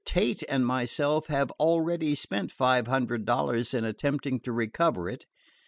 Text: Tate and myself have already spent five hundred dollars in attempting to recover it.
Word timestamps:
Tate 0.03 0.41
and 0.49 0.65
myself 0.65 1.27
have 1.27 1.51
already 1.59 2.15
spent 2.15 2.51
five 2.51 2.87
hundred 2.87 3.23
dollars 3.23 3.71
in 3.71 3.85
attempting 3.85 4.39
to 4.39 4.51
recover 4.51 5.07
it. 5.07 5.27